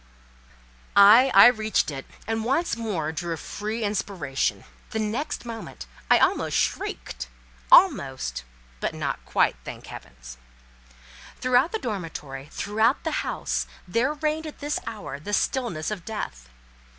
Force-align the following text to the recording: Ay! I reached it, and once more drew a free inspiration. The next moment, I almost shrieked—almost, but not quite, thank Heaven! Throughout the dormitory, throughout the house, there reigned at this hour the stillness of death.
Ay! 0.95 1.29
I 1.31 1.45
reached 1.45 1.91
it, 1.91 2.07
and 2.25 2.43
once 2.43 2.75
more 2.75 3.11
drew 3.11 3.35
a 3.35 3.37
free 3.37 3.83
inspiration. 3.83 4.63
The 4.89 4.97
next 4.97 5.45
moment, 5.45 5.85
I 6.09 6.17
almost 6.17 6.57
shrieked—almost, 6.57 8.43
but 8.79 8.95
not 8.95 9.23
quite, 9.25 9.57
thank 9.63 9.85
Heaven! 9.85 10.15
Throughout 11.39 11.71
the 11.71 11.77
dormitory, 11.77 12.49
throughout 12.51 13.03
the 13.03 13.11
house, 13.21 13.67
there 13.87 14.13
reigned 14.15 14.47
at 14.47 14.57
this 14.57 14.79
hour 14.87 15.19
the 15.19 15.33
stillness 15.33 15.91
of 15.91 16.03
death. 16.03 16.49